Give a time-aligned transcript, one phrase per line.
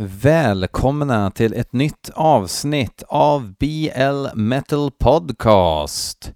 [0.00, 6.32] Välkomna till ett nytt avsnitt av BL Metal Podcast.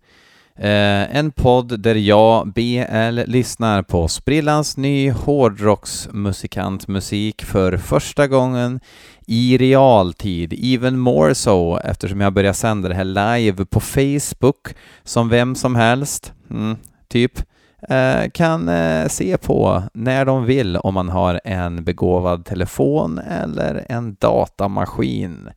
[0.57, 8.81] Eh, en podd där jag, BL, lyssnar på sprillans ny hårdrocksmusikantmusik för första gången
[9.27, 14.75] i realtid, even more so eftersom jag börjar sända det här live på Facebook
[15.05, 16.77] som vem som helst, mm,
[17.09, 17.45] typ, eh,
[17.89, 23.87] Eh, kan eh, se på när de vill om man har en begåvad telefon eller
[23.89, 25.49] en datamaskin.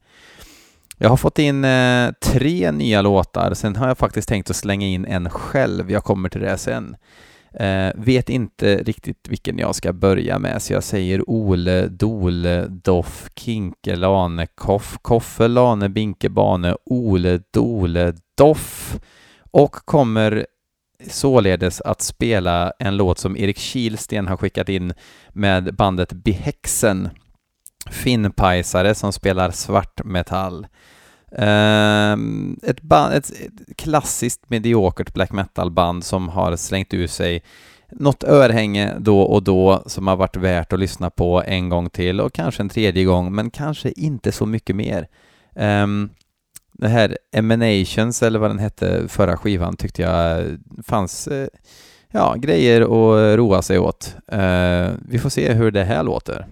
[0.97, 4.87] Jag har fått in eh, tre nya låtar, sen har jag faktiskt tänkt att slänga
[4.87, 6.95] in en själv, jag kommer till det sen.
[7.95, 13.95] Vet inte riktigt vilken jag ska börja med, så jag säger Ole, Dole, Doff, Kinke,
[13.95, 18.99] Lane, Koff, Koffe, Lane, Binke, Bane, Ole, Dole, Doff
[19.51, 20.45] och kommer
[21.09, 24.93] således att spela en låt som Erik Kilsten har skickat in
[25.29, 27.09] med bandet Behexen,
[27.89, 30.67] finnpajsare som spelar svartmetall.
[31.31, 37.43] Um, ehm, ett, band, ett, ett klassiskt mediokert black metal-band som har slängt ur sig
[37.91, 42.21] något örhänge då och då som har varit värt att lyssna på en gång till
[42.21, 45.07] och kanske en tredje gång, men kanske inte så mycket mer.
[45.55, 46.09] Um,
[46.77, 50.45] det här Emanations, eller vad den hette, förra skivan tyckte jag eh,
[50.87, 51.47] fanns eh,
[52.11, 54.15] ja, grejer att roa sig åt.
[54.31, 56.47] Eh, vi får se hur det här låter.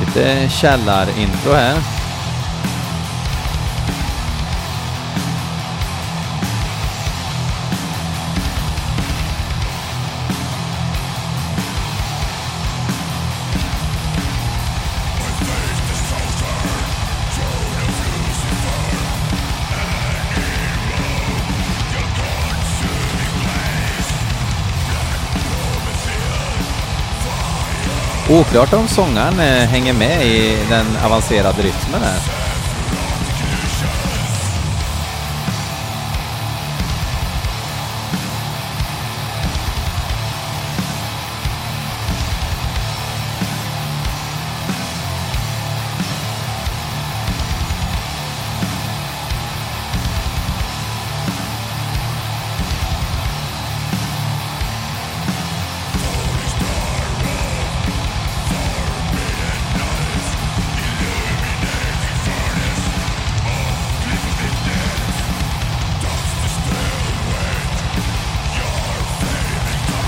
[0.00, 1.95] Lite källarintro här.
[28.40, 32.35] Oklart om sångaren eh, hänger med i den avancerade rytmen här.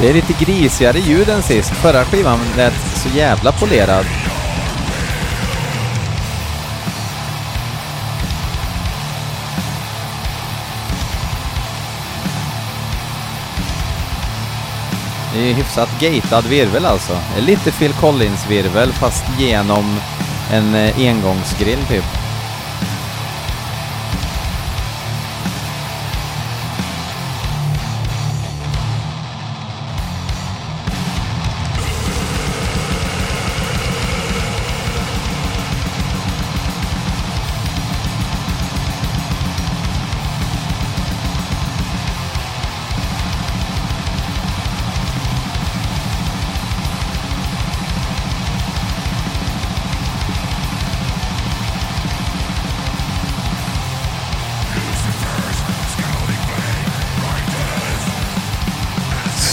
[0.00, 1.70] Det är lite grisigare ljud än sist.
[1.70, 4.06] Förra skivan lät så jävla polerad.
[15.34, 17.18] Det är hyfsat gatad virvel alltså.
[17.38, 20.00] Lite Phil Collins-virvel fast genom
[20.52, 22.17] en eh, engångsgrill typ.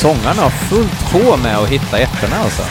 [0.06, 2.62] Sångarna har fullt sjå med att hitta ettorna alltså.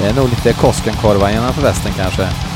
[0.00, 2.47] Det är nog lite Koskenkorva innanför västen kanske.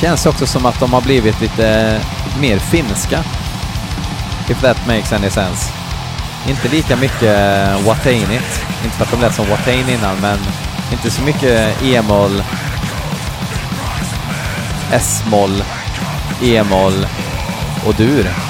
[0.00, 2.00] Känns också som att de har blivit lite
[2.40, 3.24] mer finska.
[4.48, 5.72] If that makes any sense.
[6.48, 8.64] Inte lika mycket eh, Watainit.
[8.84, 10.38] Inte för att de lät som Watain innan, men
[10.92, 12.42] inte så mycket E-moll,
[14.92, 15.64] S-moll,
[16.42, 17.06] E-moll
[17.86, 18.47] och dur.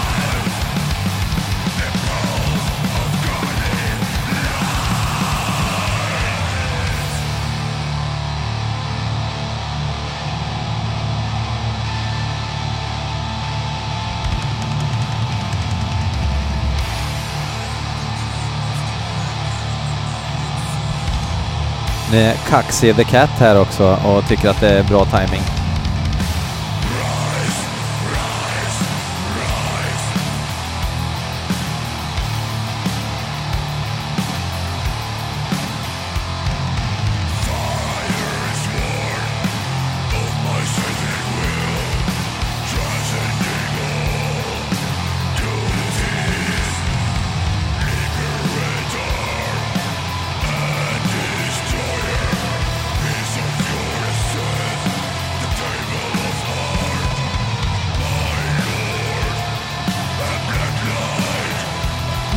[22.12, 25.57] Nu är Kaxi the Cat här också och tycker att det är bra timing.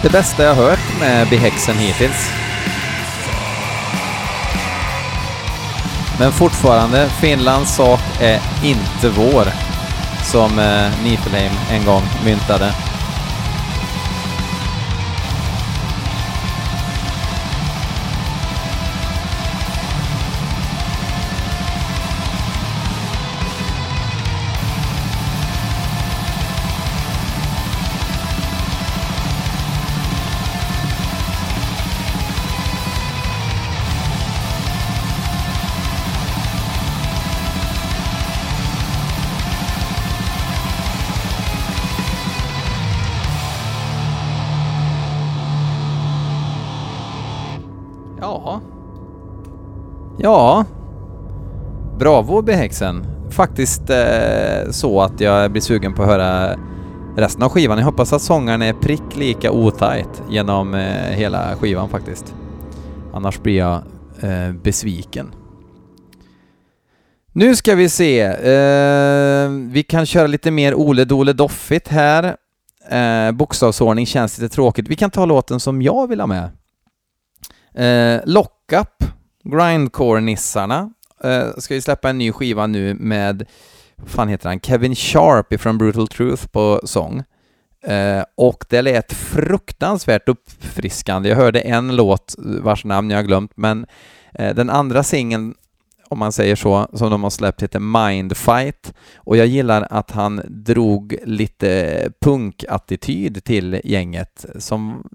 [0.03, 2.31] Det bästa jag hört med Behexen hittills.
[6.19, 9.48] Men fortfarande, Finlands sak är inte vår,
[10.24, 12.74] som eh, Nifelheim en gång myntade.
[48.21, 48.62] Ja.
[50.18, 50.65] Ja.
[52.00, 53.06] Bravo Behäxen.
[53.29, 56.56] Faktiskt eh, så att jag blir sugen på att höra
[57.18, 57.77] resten av skivan.
[57.77, 62.35] Jag hoppas att sångaren är prick lika otajt genom eh, hela skivan faktiskt.
[63.13, 63.81] Annars blir jag
[64.21, 65.35] eh, besviken.
[67.31, 68.21] Nu ska vi se.
[68.21, 72.35] Eh, vi kan köra lite mer Ole Dole Doffigt här.
[72.89, 74.88] Eh, bokstavsordning känns lite tråkigt.
[74.88, 76.50] Vi kan ta låten som jag vill ha med.
[77.75, 79.03] Eh, Lockup,
[79.44, 80.89] Grindcore-nissarna,
[81.23, 83.45] eh, ska ju släppa en ny skiva nu med,
[83.95, 87.23] vad fan heter han, Kevin Sharp ifrån Brutal Truth på sång.
[87.83, 91.29] Eh, och det lät fruktansvärt uppfriskande.
[91.29, 93.85] Jag hörde en låt vars namn jag har glömt, men
[94.33, 95.56] eh, den andra singeln
[96.12, 100.41] om man säger så, som de har släppt heter Mindfight och jag gillar att han
[100.47, 105.09] drog lite punkattityd till gänget som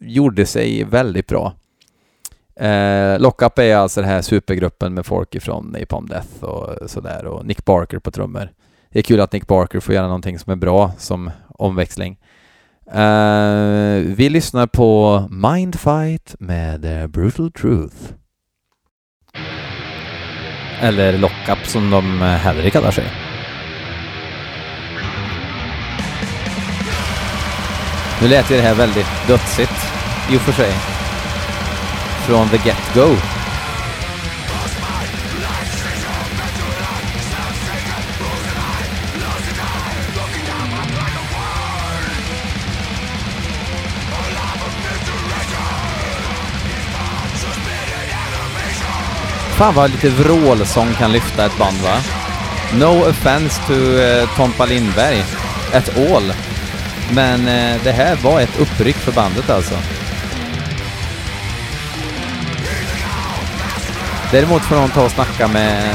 [0.00, 1.54] gjorde sig väldigt bra.
[2.60, 7.46] Eh, Lockup är alltså den här supergruppen med folk ifrån Napalm Death och sådär och
[7.46, 8.50] Nick Barker på trummor.
[8.90, 12.18] Det är kul att Nick Barker får göra någonting som är bra som omväxling.
[12.92, 17.96] Eh, vi lyssnar på Mindfight med eh, Brutal Truth.
[20.80, 23.04] Eller Lockup som de eh, hellre kallar sig.
[28.22, 29.72] Nu lät ju det här väldigt dödsigt
[30.32, 30.72] i och för sig
[32.26, 33.16] från the get-go.
[49.56, 51.96] Fan vad lite vrålsång kan lyfta ett band va?
[52.74, 55.24] No offense to uh, Tompa Lindberg
[55.72, 56.32] at all.
[57.10, 59.74] Men uh, det här var ett uppryck för bandet alltså.
[64.32, 65.94] Däremot får någon ta och snacka med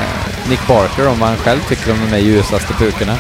[0.49, 3.17] Nick Barker om vad han själv tycker om de här ljusaste pukorna.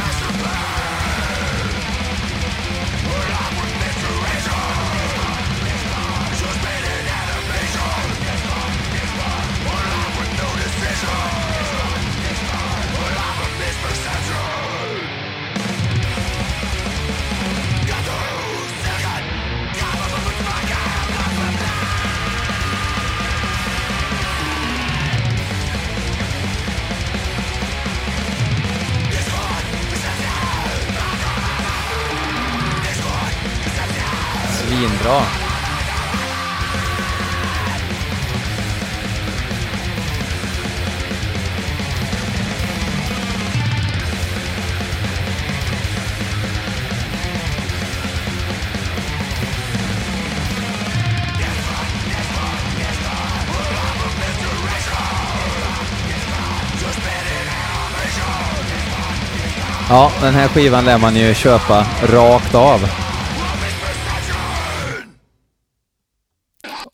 [60.21, 62.79] Den här skivan lär man ju köpa rakt av.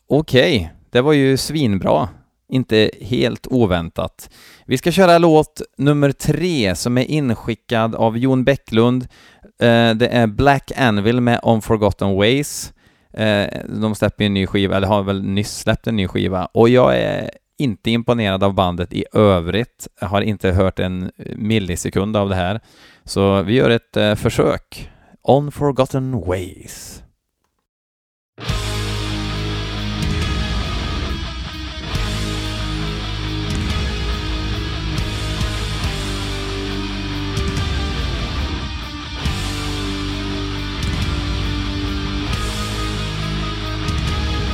[0.08, 0.68] Okej, okay.
[0.90, 2.08] det var ju svinbra.
[2.48, 4.30] Inte helt oväntat.
[4.66, 9.02] Vi ska köra låt nummer tre som är inskickad av Jon Bäcklund.
[9.42, 12.72] Eh, det är Black Anvil med Unforgotten Ways.
[13.12, 13.46] Eh,
[13.80, 16.98] de släpper en ny skiva, eller har väl nyss släppt en ny skiva, och jag
[16.98, 19.88] är inte imponerad av bandet i övrigt.
[20.00, 22.60] Jag har inte hört en millisekund av det här.
[23.08, 24.90] Så vi gör ett eh, försök.
[25.22, 27.02] On Forgotten Ways.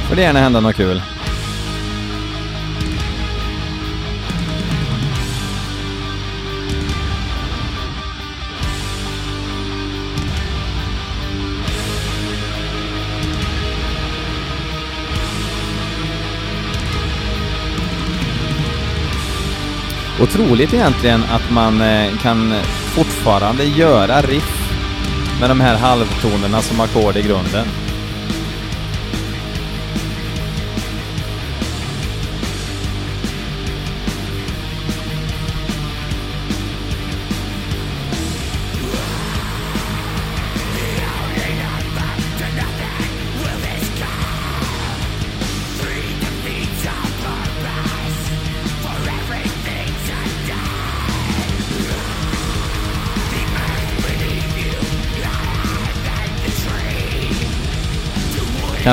[0.09, 1.03] Får det gärna hända något kul.
[20.25, 22.55] Otroligt egentligen att man eh, kan
[22.97, 24.71] fortfarande göra riff
[25.41, 27.84] med de här halvtonerna som ackord i grunden.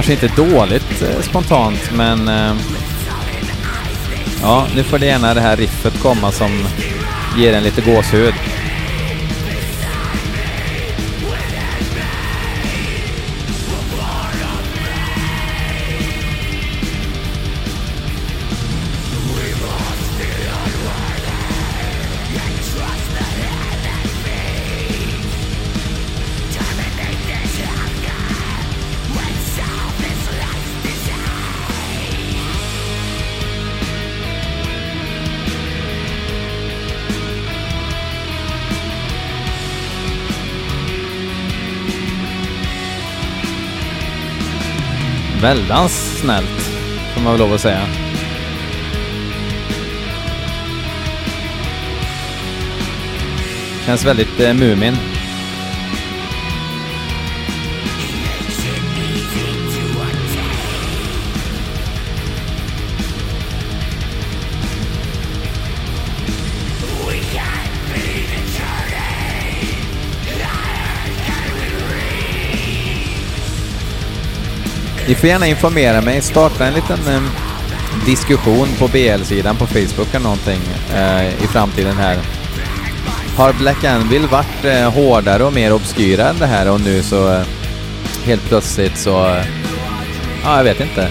[0.01, 2.27] Kanske inte dåligt eh, spontant, men...
[2.27, 2.55] Eh,
[4.41, 6.49] ja, nu får det gärna det här riffet komma som
[7.37, 8.33] ger en lite gåshud.
[45.41, 46.61] Väldans snällt,
[47.13, 47.81] får man väl lov att säga.
[53.85, 55.10] Känns väldigt eh, Mumin.
[75.11, 77.21] Ni får gärna informera mig, starta en liten eh,
[78.05, 80.59] diskussion på BL-sidan på Facebook eller någonting
[80.95, 82.17] eh, i framtiden här.
[83.37, 87.33] Har Black Anvil varit eh, hårdare och mer obskyra än det här och nu så
[87.33, 87.41] eh,
[88.23, 89.27] helt plötsligt så...
[89.27, 89.45] Eh,
[90.43, 91.09] ja, jag vet inte.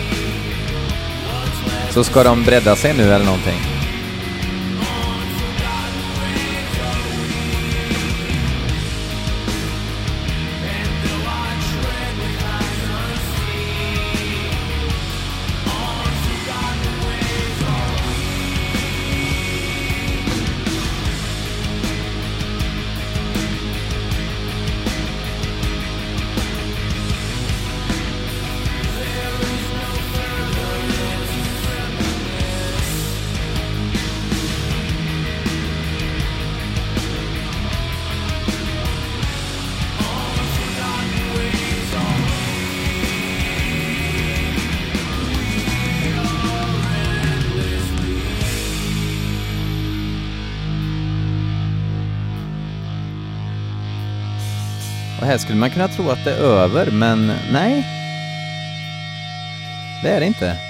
[1.90, 3.70] Så ska de bredda sig nu eller någonting?
[55.30, 57.87] Här skulle man kunna tro att det är över, men nej.
[60.02, 60.70] Det är det inte.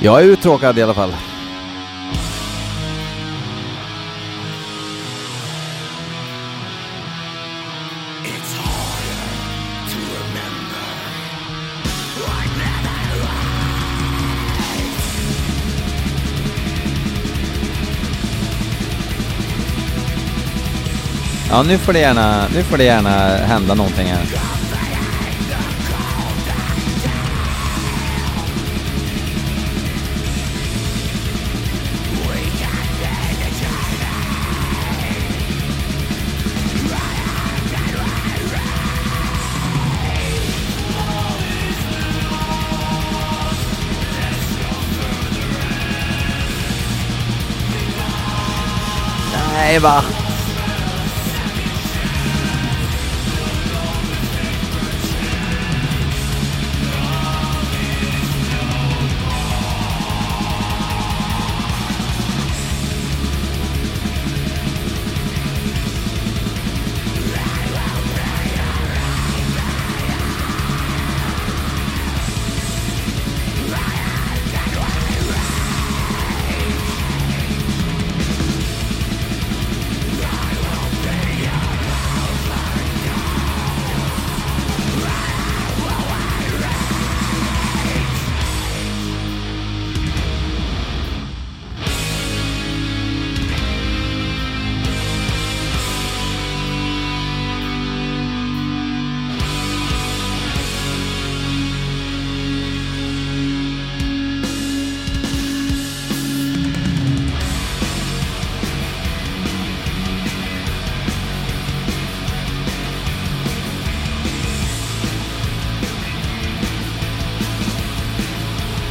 [0.00, 1.12] Jag är uttråkad i alla fall.
[21.50, 24.51] Ja, nu får det gärna, nu får det gärna hända någonting här.
[49.54, 50.31] 来吧。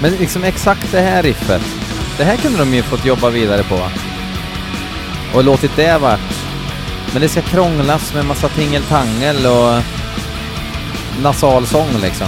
[0.02, 1.62] Men liksom exakt det här riffet,
[2.18, 3.80] det här kunde de ju fått jobba vidare på.
[5.34, 6.20] Och låtit det vart.
[7.14, 9.84] Men det ska krånglas med massa tingeltangel och
[11.22, 12.28] nasal sång liksom.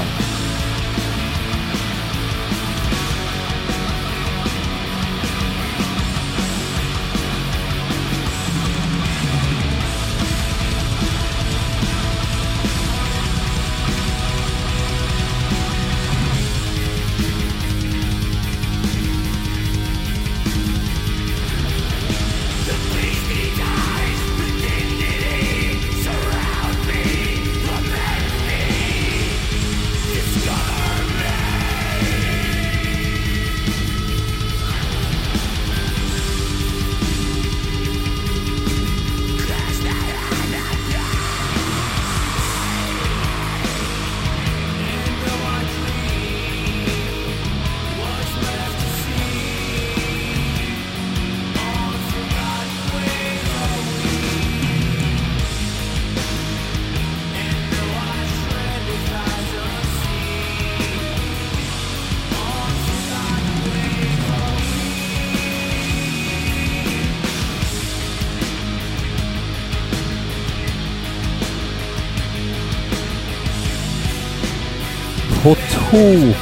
[75.43, 76.35] På tok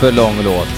[0.00, 0.68] för lång låt.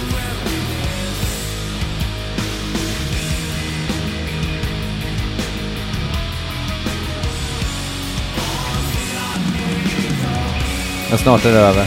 [11.08, 11.86] Men snart är det över.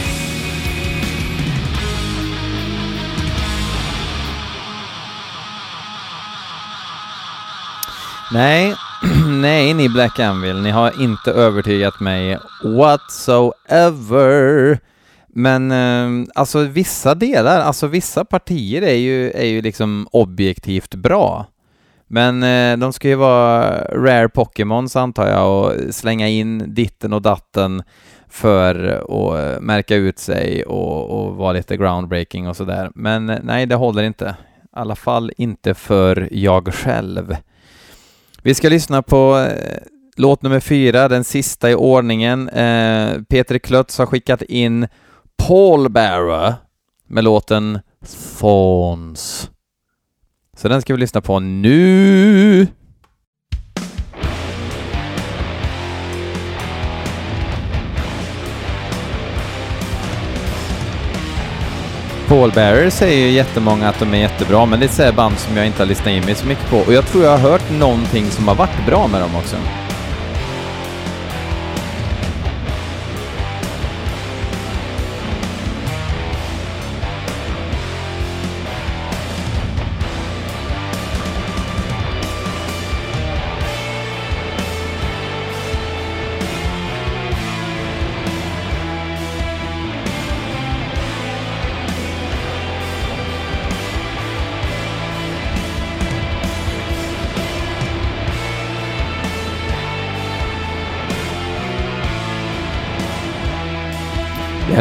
[8.32, 8.74] Nej,
[9.26, 13.52] nej ni Black Anvil, ni har inte övertygat mig whatsoever.
[15.34, 21.46] Men eh, alltså vissa delar, alltså vissa partier är ju, är ju liksom objektivt bra.
[22.06, 27.22] Men eh, de ska ju vara rare Pokémons antar jag och slänga in ditten och
[27.22, 27.82] datten
[28.28, 32.90] för att eh, märka ut sig och, och vara lite groundbreaking och sådär.
[32.94, 34.36] Men eh, nej, det håller inte.
[34.62, 37.36] I alla fall inte för jag själv.
[38.42, 39.78] Vi ska lyssna på eh,
[40.16, 42.48] låt nummer fyra, den sista i ordningen.
[42.48, 44.88] Eh, Peter Klötz har skickat in
[45.36, 46.54] Paul Bearer
[47.08, 47.80] med låten
[48.38, 49.50] Thorns.
[50.56, 52.66] Så den ska vi lyssna på nu!
[62.32, 65.56] Paul Bearer säger ju jättemånga att de är jättebra, men det är ett band som
[65.56, 66.76] jag inte har lyssnat in mig så mycket på.
[66.76, 69.56] Och jag tror jag har hört någonting som har varit bra med dem också.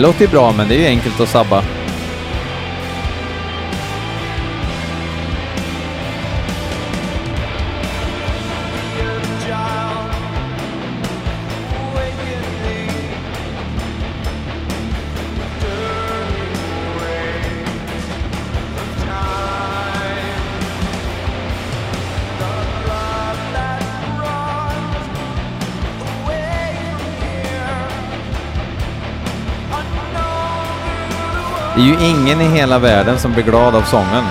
[0.02, 1.64] Låter ju bra, men det är ju enkelt att sabba.
[31.82, 34.24] Det är ju ingen i hela världen som blir glad av sången.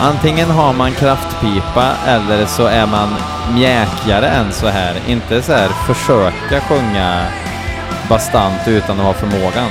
[0.00, 3.08] Antingen har man kraftpipa eller så är man
[3.54, 4.94] mjäkigare än så här.
[5.08, 7.26] Inte så här försöka sjunga
[8.08, 9.70] bastant utan att ha förmågan.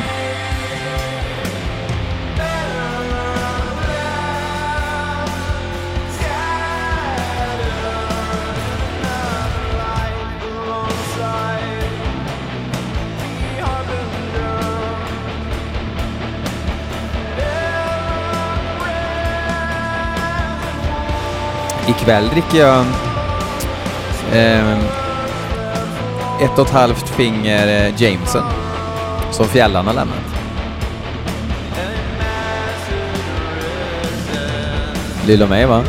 [21.87, 22.85] Ikväll dricker jag
[24.33, 24.79] eh,
[26.41, 28.43] ett och ett halvt finger eh, Jameson
[29.31, 30.35] som fjällan har lämnat.
[35.27, 35.83] Lilla mig va?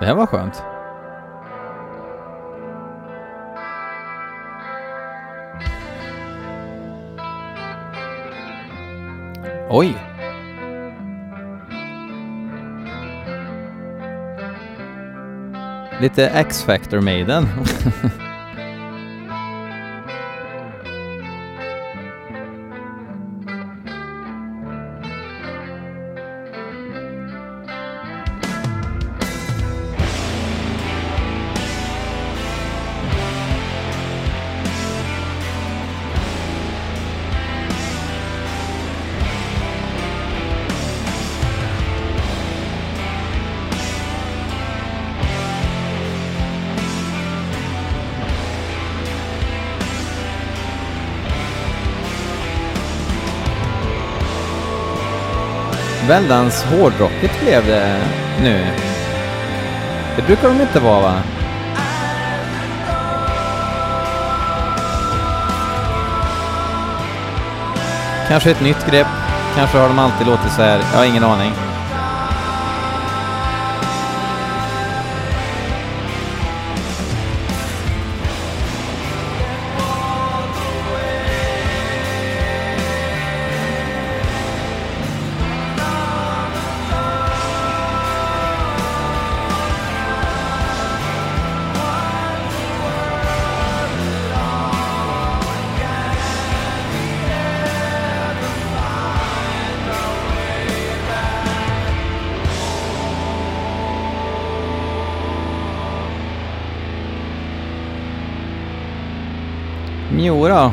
[0.00, 0.62] Det här var skönt.
[9.70, 9.96] Oj!
[16.00, 17.46] Lite X-Factor-Maiden.
[56.12, 58.00] Väldans hårdrockigt blev det
[58.42, 58.66] nu.
[60.16, 61.14] Det brukar de inte vara va?
[68.28, 69.06] Kanske ett nytt grepp.
[69.56, 70.80] Kanske har de alltid låtit så här.
[70.92, 71.52] Jag har ingen aning.
[110.24, 110.72] Jodå.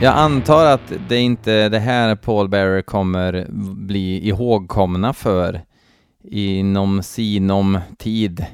[0.00, 3.46] Jag antar att det inte det här Paul Bearer kommer
[3.86, 5.60] bli ihågkomna för
[6.24, 8.46] inom sinom tid.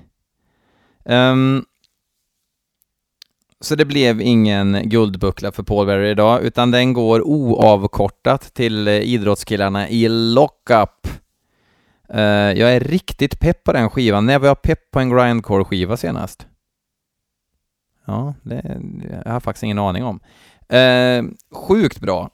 [1.04, 1.64] Um,
[3.60, 9.88] så det blev ingen guldbuckla för Paul Bearer idag, utan den går oavkortat till idrottskillarna
[9.88, 11.08] i Lockup.
[12.14, 12.20] Uh,
[12.58, 14.26] jag är riktigt pepp på den skivan.
[14.26, 16.46] När var jag pepp på en grindcore-skiva senast?
[18.10, 18.80] Ja, det
[19.24, 20.20] jag har faktiskt ingen aning om.
[20.68, 22.30] Eh, sjukt bra.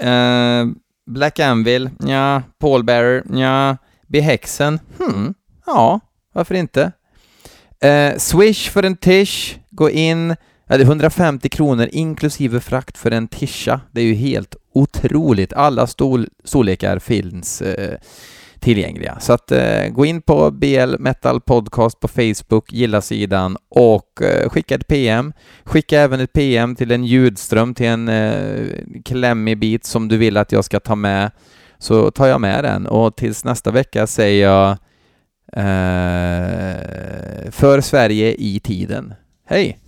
[0.00, 0.66] Eh,
[1.06, 2.42] Black Anvil, ja.
[2.58, 3.76] Paul Bearer, ja.
[4.06, 5.34] Behexen, hmm,
[5.66, 6.00] ja,
[6.32, 6.92] varför inte?
[7.80, 13.10] Eh, Swish för en tish, gå in, ja, det är 150 kronor inklusive frakt för
[13.10, 13.80] en tisha.
[13.92, 15.52] Det är ju helt otroligt.
[15.52, 17.62] Alla stol, storlekar finns.
[17.62, 17.98] Eh,
[18.64, 19.16] tillgängliga.
[19.20, 24.48] Så att eh, gå in på BL Metal Podcast på Facebook, gilla sidan och eh,
[24.48, 25.32] skicka ett PM.
[25.64, 28.68] Skicka även ett PM till en ljudström, till en eh,
[29.04, 31.30] klämmig bit som du vill att jag ska ta med,
[31.78, 32.86] så tar jag med den.
[32.86, 34.70] Och tills nästa vecka säger jag
[35.52, 36.80] eh,
[37.50, 39.14] för Sverige i tiden.
[39.46, 39.83] Hej!